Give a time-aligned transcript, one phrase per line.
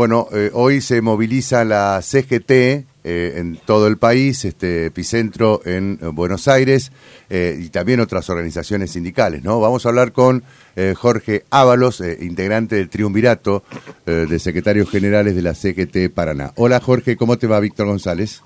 [0.00, 5.98] Bueno, eh, hoy se moviliza la CGT eh, en todo el país, este epicentro en
[6.00, 6.90] eh, Buenos Aires
[7.28, 9.60] eh, y también otras organizaciones sindicales, ¿no?
[9.60, 10.42] Vamos a hablar con
[10.74, 13.62] eh, Jorge Ábalos, integrante del triunvirato
[14.06, 16.52] de secretarios generales de la CGT Paraná.
[16.56, 18.42] Hola Jorge, ¿cómo te va Víctor González?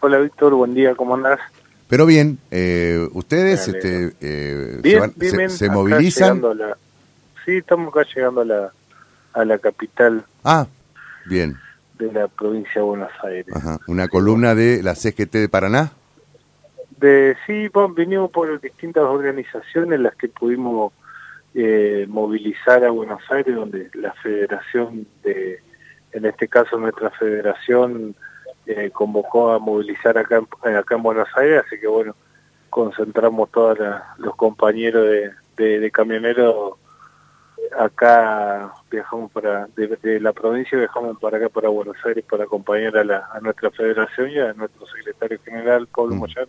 [0.00, 1.40] Hola Víctor, buen día, ¿cómo andás?
[1.88, 6.42] Pero bien, eh, ustedes este, se, van- bien, se- bien, se acá movilizan.
[6.42, 6.76] la-
[7.46, 8.72] Sí, estamos acá llegando a la,
[9.36, 10.66] a la capital Ah,
[11.26, 11.56] bien,
[11.98, 13.54] de la provincia de Buenos Aires.
[13.54, 13.78] ajá.
[13.86, 15.92] una columna de la CGT de Paraná.
[16.98, 20.92] De, sí, bueno, vinimos por distintas organizaciones las que pudimos
[21.54, 25.60] eh, movilizar a Buenos Aires, donde la federación de,
[26.12, 28.14] en este caso nuestra federación,
[28.66, 32.14] eh, convocó a movilizar acá, en- acá en Buenos Aires, así que bueno,
[32.70, 33.78] concentramos todos
[34.18, 36.74] los compañeros de, de, de camioneros
[37.78, 42.96] acá viajamos para de, de la provincia viajamos para acá para Buenos Aires para acompañar
[42.96, 46.18] a, la, a nuestra federación y a nuestro secretario general Pablo Mm.
[46.18, 46.48] Moyano.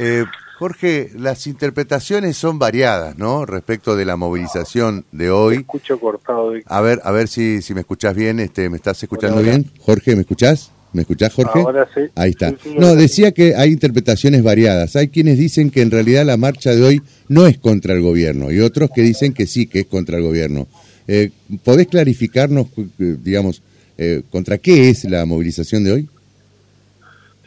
[0.00, 0.24] Eh,
[0.58, 3.44] Jorge, las interpretaciones son variadas, ¿no?
[3.46, 5.56] Respecto de la movilización de hoy.
[5.58, 6.50] Escucho cortado.
[6.50, 6.72] Víctor.
[6.76, 9.58] A ver, a ver si, si me escuchás bien, este, ¿me estás escuchando Hola, hola.
[9.58, 9.72] bien?
[9.80, 10.70] Jorge, ¿me escuchás?
[10.94, 11.58] ¿Me escuchás, Jorge?
[11.58, 12.02] Ahora sí.
[12.14, 12.50] Ahí está.
[12.50, 12.96] Sí, sí, no, sí.
[12.96, 14.94] decía que hay interpretaciones variadas.
[14.94, 18.52] Hay quienes dicen que en realidad la marcha de hoy no es contra el gobierno
[18.52, 20.68] y otros que dicen que sí, que es contra el gobierno.
[21.08, 21.30] Eh,
[21.64, 23.60] ¿Podés clarificarnos, eh, digamos,
[23.98, 26.08] eh, contra qué es la movilización de hoy?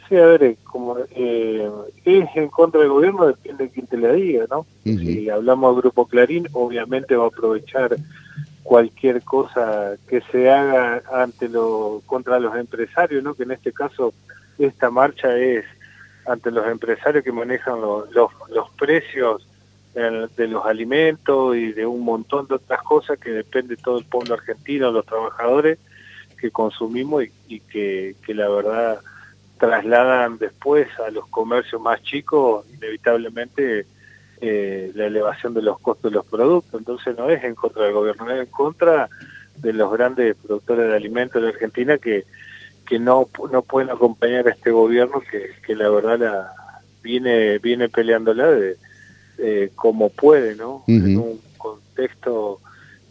[0.08, 1.68] Sí, a ver, eh, como eh,
[2.04, 4.60] es en contra del gobierno depende de quién te la diga, ¿no?
[4.84, 4.98] Ujú.
[4.98, 7.96] Si hablamos del Grupo Clarín, obviamente va a aprovechar
[8.68, 13.32] cualquier cosa que se haga ante lo contra los empresarios, ¿no?
[13.34, 14.12] Que en este caso
[14.58, 15.64] esta marcha es
[16.26, 19.46] ante los empresarios que manejan lo- los, los precios
[19.94, 24.34] de los alimentos y de un montón de otras cosas que depende todo el pueblo
[24.34, 25.78] argentino, los trabajadores
[26.38, 29.00] que consumimos y, y que, que la verdad
[29.58, 33.86] trasladan después a los comercios más chicos inevitablemente
[34.40, 36.80] eh, la elevación de los costos de los productos.
[36.80, 39.08] Entonces no es en contra del gobierno, es en contra
[39.56, 42.24] de los grandes productores de alimentos de Argentina que,
[42.86, 46.52] que no, no pueden acompañar a este gobierno que, que la verdad la
[47.02, 48.76] viene, viene peleándola de,
[49.38, 50.84] eh, como puede, ¿no?
[50.86, 52.60] En un contexto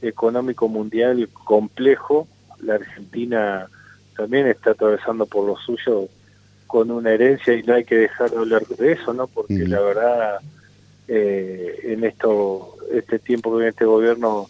[0.01, 2.27] económico mundial complejo,
[2.61, 3.67] la Argentina
[4.15, 6.07] también está atravesando por lo suyo
[6.65, 9.27] con una herencia y no hay que dejar de hablar de eso, ¿no?
[9.27, 10.39] Porque la verdad,
[11.07, 14.47] eh, en esto, este tiempo que viene este gobierno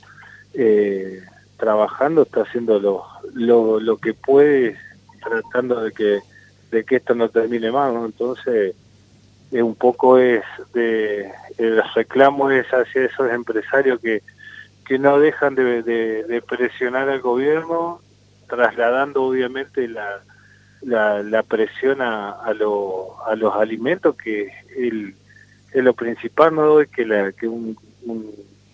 [0.53, 1.21] eh,
[1.57, 3.03] trabajando, está haciendo lo,
[3.33, 4.77] lo, lo que puede,
[5.23, 6.19] tratando de que,
[6.71, 8.05] de que esto no termine mal, ¿no?
[8.05, 8.75] Entonces,
[9.51, 14.21] eh, un poco es de, el reclamo es hacia esos empresarios que,
[14.85, 18.01] que no dejan de, de- de presionar al gobierno,
[18.49, 20.21] trasladando obviamente la,
[20.81, 25.15] la, la presión a, a, lo- a los alimentos, que el,
[25.79, 26.79] es lo principal, ¿no?
[26.79, 28.31] Es que, la, que un, un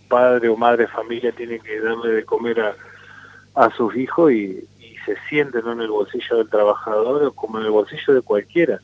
[0.08, 2.76] padre o madre de familia tiene que darle de comer a,
[3.56, 5.74] a sus hijos y, y se siente ¿no?
[5.74, 8.80] en el bolsillo del trabajador o como en el bolsillo de cualquiera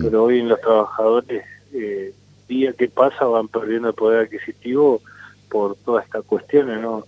[0.00, 2.14] pero hoy en los trabajadores eh,
[2.48, 5.02] día que pasa van perdiendo el poder adquisitivo
[5.50, 7.04] por todas estas cuestiones, ¿no?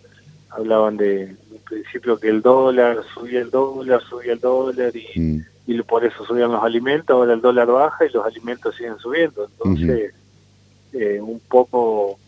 [0.50, 5.40] Hablaban de, en principio que el dólar, subía el dólar, subía el dólar y, Mm.
[5.66, 9.46] y por eso subían los alimentos, ahora el dólar baja y los alimentos siguen subiendo.
[9.46, 10.14] Entonces,
[10.98, 12.18] eh, un poco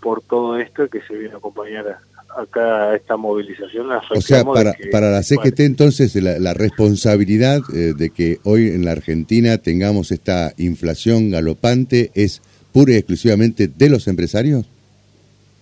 [0.00, 1.98] por todo esto que se viene a acompañar
[2.36, 3.88] acá a esta movilización.
[3.88, 8.38] la O sea, para, que- para la CGT entonces la, la responsabilidad eh, de que
[8.44, 12.42] hoy en la Argentina tengamos esta inflación galopante es
[12.72, 14.66] pura y exclusivamente de los empresarios.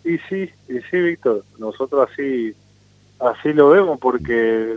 [0.04, 2.52] Y sí, y sí, Víctor, nosotros así
[3.18, 4.76] así lo vemos porque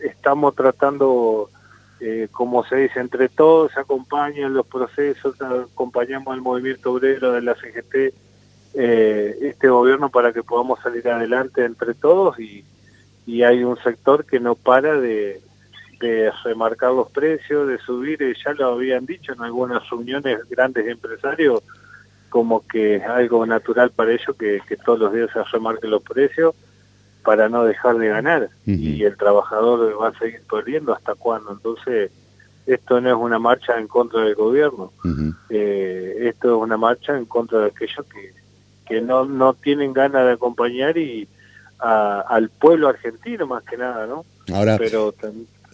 [0.00, 1.48] estamos tratando,
[2.00, 7.54] eh, como se dice, entre todos acompañan los procesos, acompañamos al movimiento obrero de la
[7.54, 8.14] CGT,
[8.74, 12.64] eh, este gobierno para que podamos salir adelante entre todos y,
[13.26, 15.40] y hay un sector que no para de,
[16.00, 20.86] de remarcar los precios, de subir, eh, ya lo habían dicho en algunas reuniones grandes
[20.86, 21.62] empresarios,
[22.28, 26.02] como que es algo natural para ellos que, que todos los días se remarquen los
[26.02, 26.54] precios
[27.24, 28.48] para no dejar de ganar.
[28.66, 31.52] Y el trabajador va a seguir perdiendo hasta cuándo.
[31.52, 32.10] Entonces,
[32.66, 34.92] esto no es una marcha en contra del gobierno,
[35.50, 38.32] eh, esto es una marcha en contra de aquellos que,
[38.86, 41.26] que no, no tienen ganas de acompañar y
[41.78, 44.24] a- al pueblo argentino más que nada, ¿no?
[44.52, 45.14] Ahora, Pero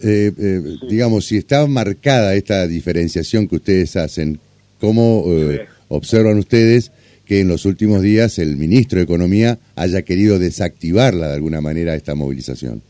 [0.01, 4.39] eh, eh, digamos, si está marcada esta diferenciación que ustedes hacen,
[4.79, 6.91] ¿cómo eh, observan ustedes
[7.25, 11.95] que en los últimos días el ministro de Economía haya querido desactivarla de alguna manera
[11.95, 12.81] esta movilización?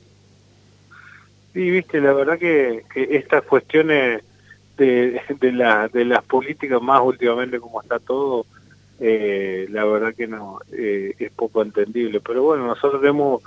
[1.53, 4.21] Sí, viste, la verdad que, que estas cuestiones
[4.77, 8.45] de, de, la, de las políticas más últimamente como está todo,
[8.99, 12.19] eh, la verdad que no eh, es poco entendible.
[12.19, 13.41] Pero bueno, nosotros tenemos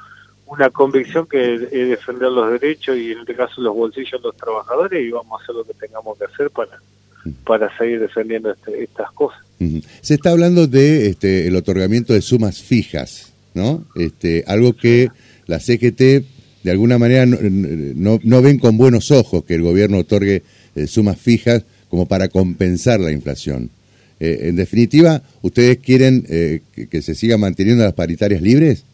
[0.46, 4.37] una convicción que es defender los derechos y en este caso los bolsillos de los
[4.37, 6.81] trabajadores y vamos a hacer lo que tengamos que hacer para
[7.44, 9.41] para seguir defendiendo este, estas cosas.
[10.00, 13.84] Se está hablando de este, el otorgamiento de sumas fijas, ¿no?
[13.96, 15.08] Este, algo que
[15.46, 16.25] la CGT
[16.62, 20.43] de alguna manera no, no, ven con buenos ojos que el gobierno otorgue
[20.75, 23.70] eh, sumas fijas como para compensar la inflación.
[24.20, 26.60] Eh, en definitiva, ¿ustedes quieren eh,
[26.90, 28.84] que, se sigan manteniendo las paritarias libres?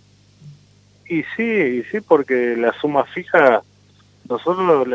[1.08, 3.62] Y sí, y sí, porque la suma fija,
[4.28, 4.86] nosotros,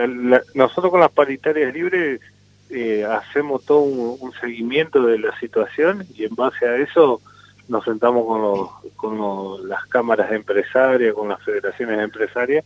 [0.53, 2.21] nosotros con las paritarias libres
[2.69, 7.21] eh, hacemos todo un, seguimiento de la situación y en base a eso
[7.67, 12.63] nos sentamos con, los, con las cámaras empresarias, con las federaciones empresarias,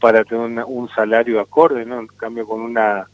[0.00, 2.00] para tener un salario acorde, ¿no?
[2.00, 3.06] En cambio, con una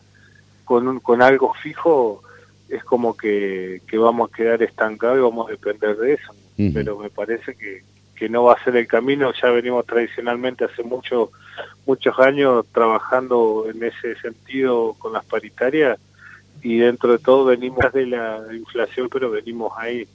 [0.65, 2.23] con, con algo fijo
[2.69, 6.35] es como que, que vamos a quedar estancados y vamos a depender de eso.
[6.73, 7.83] Pero me parece que,
[8.15, 9.33] que no va a ser el camino.
[9.41, 11.31] Ya venimos tradicionalmente hace mucho,
[11.85, 15.99] muchos años trabajando en ese sentido con las paritarias
[16.65, 20.09] y dentro de todo venimos de la inflación, pero venimos ahí.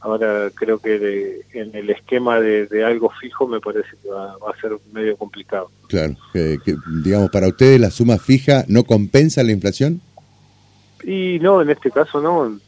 [0.00, 4.72] Ahora creo que en el esquema de, algo fijo me parece que va, a ser
[4.92, 5.70] medio complicado.
[5.88, 6.58] Claro, que,
[7.02, 10.00] digamos, para ustedes la suma fija no compensa la inflación.
[11.02, 12.58] Y no, en este caso no,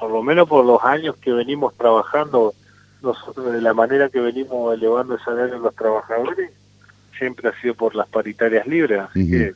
[0.00, 2.54] por lo menos por los años que venimos trabajando
[3.02, 6.50] nosotros de la manera que venimos elevando el salario de los trabajadores,
[7.18, 9.54] siempre ha sido por las paritarias libres, así que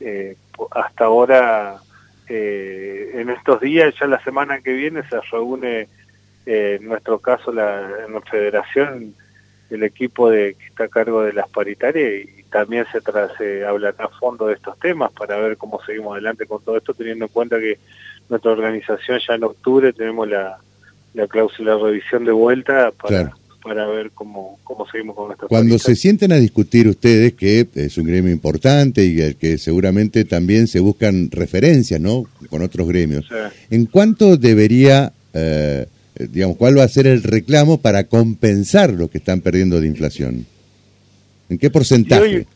[0.00, 0.36] eh,
[0.72, 1.80] hasta ahora
[2.32, 5.88] eh, en estos días, ya la semana que viene, se reúne,
[6.46, 9.16] eh, en nuestro caso, la, en la federación,
[9.68, 13.64] el equipo de, que está a cargo de las paritarias y también se, tra se
[13.66, 17.24] hablará a fondo de estos temas para ver cómo seguimos adelante con todo esto, teniendo
[17.24, 17.78] en cuenta que
[18.28, 20.58] nuestra organización ya en octubre tenemos la,
[21.14, 25.78] la cláusula de revisión de vuelta para, para ver cómo, cómo seguimos con nuestra Cuando
[25.78, 30.80] se sienten a discutir ustedes, que es un gremio importante y que seguramente también se
[30.80, 32.24] buscan referencias, ¿no?
[32.48, 33.26] Con otros gremios.
[33.70, 35.86] ¿En cuánto debería, eh,
[36.18, 40.46] digamos, cuál va a ser el reclamo para compensar lo que están perdiendo de inflación?
[41.48, 42.46] ¿En qué porcentaje?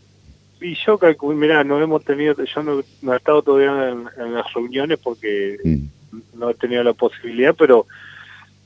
[0.60, 2.80] Y, yo calculo, mirá, no hemos tenido, yo no,
[3.12, 6.38] he estado todavía en, las reuniones porque mm.
[6.38, 7.86] no he tenido la posibilidad, pero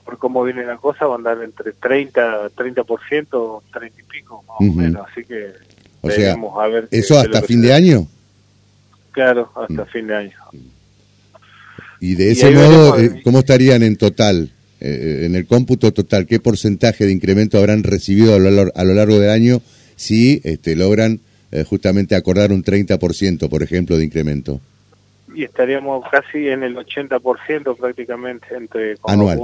[0.08, 4.56] por cómo viene la cosa, va a andar entre 30, 30%, 30 y pico, más
[4.58, 5.06] o menos.
[5.06, 5.52] Así que
[6.00, 8.08] o sea, a ver ¿eso hasta fin de año?
[9.12, 9.87] Claro, hasta mm.
[9.88, 10.32] fin de año.
[12.00, 14.50] Y de ese modo, eh, ¿cómo estarían en total,
[14.81, 16.25] eh, en el cómputo total?
[16.25, 19.60] ¿Qué porcentaje de incremento habrán recibido a lo, a lo largo del año
[19.96, 21.20] si este, logran
[21.52, 24.62] eh, justamente acordar un 30%, por ejemplo, de incremento?
[25.38, 29.38] Y estaríamos casi en el 80% prácticamente entre anual.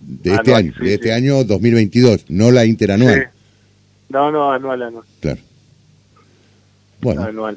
[0.00, 3.30] de este año, de este año 2022, no la interanual.
[4.08, 5.04] No, no, anual, anual.
[5.20, 5.40] Claro.
[7.00, 7.22] Bueno.
[7.22, 7.56] Anual.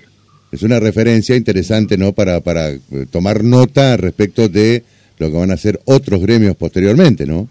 [0.51, 2.13] Es una referencia interesante, ¿no?
[2.13, 4.83] Para, para eh, tomar nota respecto de
[5.17, 7.49] lo que van a hacer otros gremios posteriormente, ¿no?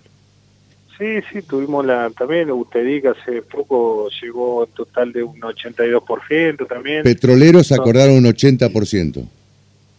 [0.96, 7.02] Sí, sí, tuvimos la también, UTEDIC hace poco llegó en total de un 82% también.
[7.02, 9.28] Petroleros acordaron un 80%.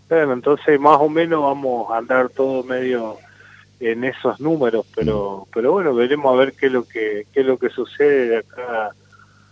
[0.09, 3.17] Bueno, entonces más o menos vamos a andar todo medio
[3.79, 7.45] en esos números, pero pero bueno, veremos a ver qué es lo que qué es
[7.45, 8.91] lo que sucede de acá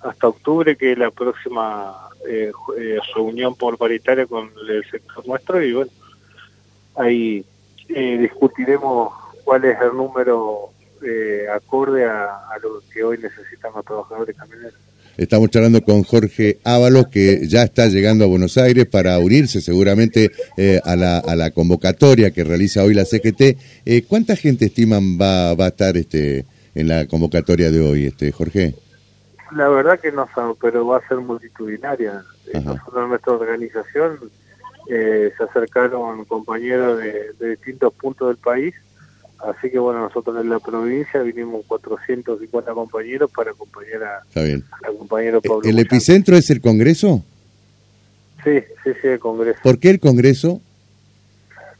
[0.01, 5.61] hasta octubre, que es la próxima eh, eh, reunión por paritaria con el sector nuestro
[5.61, 5.91] y bueno,
[6.95, 7.45] ahí
[7.89, 10.71] eh, discutiremos cuál es el número
[11.53, 14.79] acorde a, a, lo que hoy necesitan los trabajadores camioneros.
[15.17, 20.29] Estamos charlando con Jorge Ábalos, que ya está llegando a Buenos Aires para unirse seguramente
[20.57, 23.57] eh, a, la, a, la, convocatoria que realiza hoy la CGT.
[23.83, 26.45] Eh, ¿Cuánta gente estiman va, va a estar este,
[26.75, 28.75] en la convocatoria de hoy, este Jorge?
[29.55, 32.23] La verdad que no sabemos, pero va a ser multitudinaria.
[32.53, 34.19] Nosotros en nuestra organización
[34.87, 38.75] eh, se acercaron compañeros de, de distintos puntos del país
[39.39, 45.41] Así que bueno, nosotros en la provincia vinimos 450 compañeros para acompañar a, al compañero
[45.41, 45.61] Pablo.
[45.63, 47.23] ¿El epicentro es el Congreso?
[48.43, 49.59] Sí, sí, sí, el Congreso.
[49.61, 50.61] ¿Por qué el Congreso?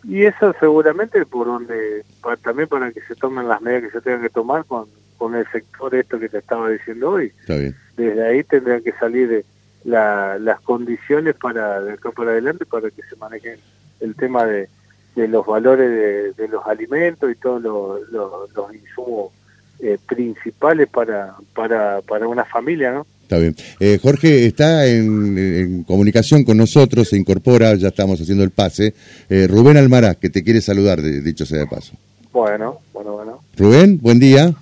[0.04, 2.04] Y eso seguramente por donde,
[2.44, 4.86] también para que se tomen las medidas que se tengan que tomar con,
[5.18, 7.34] con el sector esto que te estaba diciendo hoy.
[7.42, 7.76] Está bien.
[7.98, 9.46] Desde ahí tendrán que salir de
[9.84, 13.58] la, las condiciones para de acá para adelante para que se maneje
[14.00, 14.70] el tema de
[15.18, 19.32] de los valores de, los alimentos y todos los, insumos
[19.80, 23.08] eh, principales para, para, para una familia, ¿no?
[23.24, 23.56] Está bien.
[23.80, 28.94] Eh, Jorge está en, comunicación con nosotros, se incorpora, ya estamos haciendo el pase.
[29.28, 31.94] Eh, Rubén Almará, que te quiere saludar, dicho sea de paso.
[32.32, 33.42] Bueno, bueno, bueno.
[33.58, 34.54] Rubén, buen día.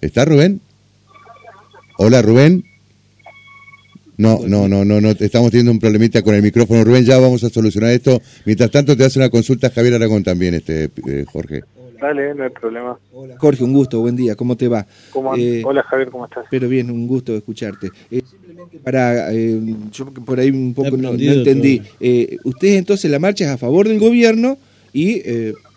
[0.00, 0.60] ¿Está Rubén?
[1.98, 2.64] Hola, Rubén.
[4.18, 6.82] No, no, no, no, no, estamos teniendo un problemita con el micrófono.
[6.82, 8.20] Rubén, ya vamos a solucionar esto.
[8.44, 11.62] Mientras tanto, te hace una consulta Javier Aragón también, este eh, Jorge.
[12.00, 12.98] Dale, no hay problema.
[13.12, 14.86] Hola, Jorge, un gusto, buen día, ¿cómo te va?
[15.36, 16.46] Eh, Hola Javier, ¿cómo estás?
[16.50, 17.90] Pero bien, un gusto escucharte.
[18.10, 19.60] Eh, simplemente para, eh,
[19.92, 21.80] yo por ahí un poco no, entendí.
[22.44, 24.58] ustedes entonces la marcha es a favor del gobierno
[24.92, 25.22] y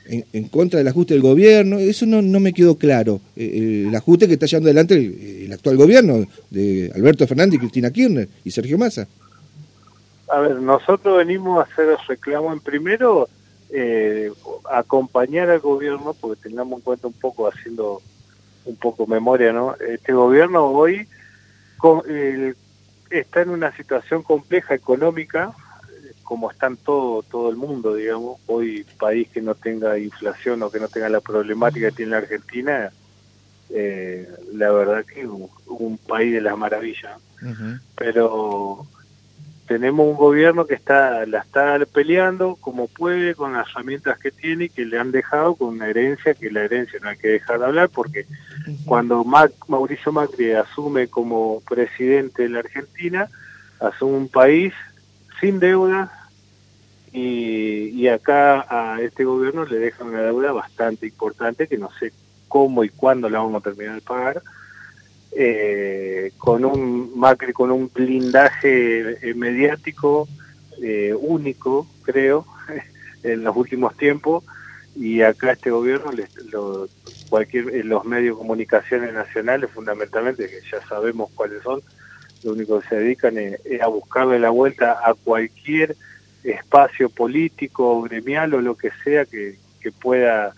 [0.06, 3.22] en, contra del ajuste del gobierno, eso no, no me quedó claro.
[3.36, 8.52] el ajuste que está llevando adelante el, actual gobierno de Alberto Fernández, Cristina Kirchner y
[8.52, 9.08] Sergio Massa.
[10.30, 13.28] A ver, nosotros venimos a hacer el reclamo en primero
[13.70, 14.32] eh,
[14.70, 18.02] acompañar al gobierno, porque tengamos en cuenta un poco, haciendo
[18.66, 19.76] un poco memoria, ¿no?
[19.76, 21.08] Este gobierno hoy
[23.10, 25.54] está en una situación compleja económica,
[26.32, 28.40] como está en todo, todo el mundo, digamos.
[28.48, 32.20] Hoy, país que no tenga inflación o que no tenga la problemática que tiene la
[32.20, 32.90] Argentina,
[33.70, 37.20] eh, la verdad que es un, país de las maravillas.
[37.98, 38.88] Pero
[39.68, 44.66] tenemos un gobierno que está la está peleando como puede con las herramientas que tiene
[44.66, 47.60] y que le han dejado con una herencia que la herencia no hay que dejar
[47.60, 48.26] de hablar porque
[48.86, 49.26] cuando
[49.68, 53.30] Mauricio Macri asume como presidente de la Argentina
[53.80, 54.74] asume un país
[55.42, 56.21] sin deuda
[57.12, 62.14] y, y acá a este gobierno le dejan una deuda bastante importante que no sé
[62.48, 64.42] cómo y cuándo la vamos a terminar de pagar
[65.34, 70.28] eh, con un Macri con un blindaje eh, mediático
[70.82, 72.46] eh, único, creo,
[73.24, 74.44] en los últimos tiempos,
[74.96, 76.12] y acá este gobierno,
[76.52, 76.88] lo,
[77.30, 81.82] cualquier, los medios de comunicaciones nacionales, fundamentalmente, que ya sabemos cuáles son,
[82.44, 85.96] lo único que se dedican es, a buscarle la vuelta a cualquier
[86.44, 90.54] espacio político, gremial o lo que sea que, que pueda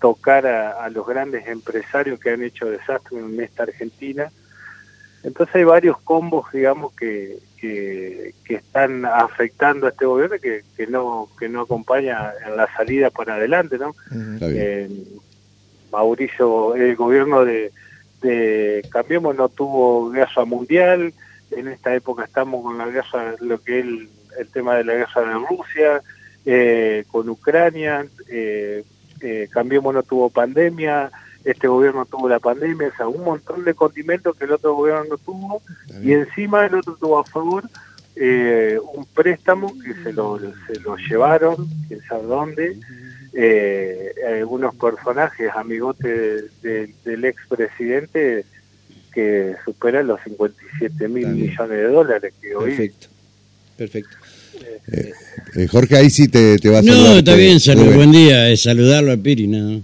[0.00, 4.30] tocar a, los grandes empresarios que han hecho desastre en esta Argentina.
[5.22, 11.28] Entonces hay varios combos, digamos, que, que, están afectando a este gobierno que, que no
[11.38, 13.94] que no acompaña en la salida para adelante, ¿no?
[14.40, 14.88] Eh,
[15.92, 17.70] Mauricio, el gobierno de,
[18.22, 21.12] de Cambiemos no tuvo guerra mundial,
[21.50, 23.86] en esta época estamos con la guerra, lo que es
[24.38, 26.02] el, tema de la guerra de Rusia,
[26.44, 28.84] eh, con Ucrania, eh,
[29.20, 31.10] eh, Cambiemos no tuvo pandemia,
[31.44, 35.04] este gobierno tuvo la pandemia, o sea, un montón de condimentos que el otro gobierno
[35.10, 35.62] no tuvo,
[36.02, 37.64] y encima el otro tuvo a favor
[38.16, 41.56] eh, un préstamo que se lo, se lo llevaron,
[41.88, 42.76] quién sabe dónde,
[43.32, 48.44] eh, algunos personajes amigotes del expresidente
[49.12, 52.70] que superan los 57 mil millones de dólares que hoy...
[52.70, 53.08] Perfecto,
[53.80, 54.14] perfecto.
[54.92, 55.12] Eh,
[55.56, 57.12] eh, Jorge, ahí sí te, te va a saludar.
[57.12, 59.80] No, está bien, salud, buen día, es saludarlo a Piri, nada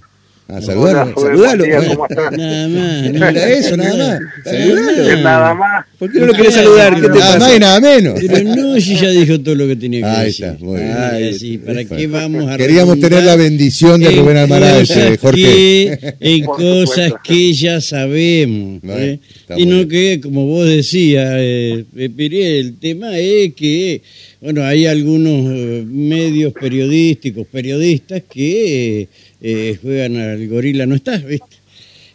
[0.49, 1.65] Ah, saludarlo, saludalo.
[1.67, 4.21] Nada eso, nada más.
[4.45, 5.23] Saludalo.
[5.23, 5.87] Nada más.
[5.99, 6.95] ¿Por qué no lo querés saludar?
[7.00, 8.21] ¿Qué te nada más y nada menos.
[8.21, 10.47] Pero no, si ya dijo todo lo que tenía que ahí decir.
[10.47, 10.97] Está, muy bien.
[10.97, 16.15] Ahí sí, ¿para qué vamos a Queríamos tener la bendición de Rubén Almaraz, este, Jorge.
[16.21, 18.83] En cosas que ya sabemos.
[18.85, 19.19] ¿eh?
[19.57, 24.00] Y no que, como vos decías, eh, el tema es que
[24.47, 29.09] bueno, hay algunos eh, medios periodísticos, periodistas que
[29.40, 31.57] eh, juegan al gorila no estás, ¿viste?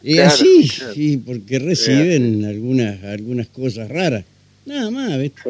[0.03, 4.23] Y así, sí, porque reciben algunas algunas cosas raras.
[4.65, 5.41] Nada más, ¿viste?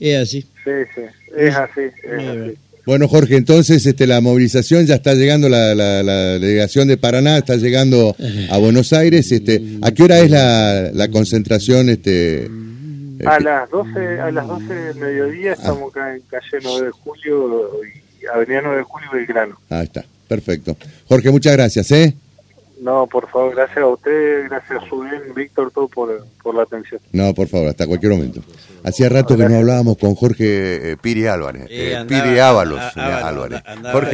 [0.00, 0.40] Es así.
[0.64, 1.02] Sí, sí,
[1.36, 2.58] es así, es así.
[2.84, 7.38] Bueno, Jorge, entonces este, la movilización ya está llegando, la, la, la, delegación de Paraná
[7.38, 8.16] está llegando
[8.50, 9.30] a Buenos Aires.
[9.30, 12.48] Este, ¿A qué hora es la, la concentración este,
[13.24, 17.70] a las 12, a las 12 del mediodía estamos acá en calle 9 de Julio
[17.84, 19.58] y Avenida 9 de Julio y Belgrano.
[19.70, 20.76] Ahí está, perfecto.
[21.08, 22.14] Jorge, muchas gracias, ¿eh?
[22.80, 27.00] No, por favor, gracias a usted, gracias a Rubén, Víctor, todo por, por la atención.
[27.12, 28.40] No, por favor, hasta cualquier momento.
[28.82, 31.66] Hacía rato que no hablábamos con Jorge eh, Piri Álvarez.
[31.70, 33.62] Eh, Piri Ábalos, Álvarez.
[33.92, 34.10] Jorge